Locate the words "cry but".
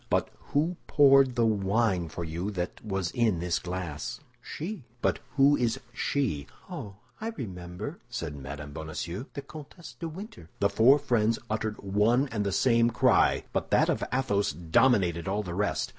12.89-13.69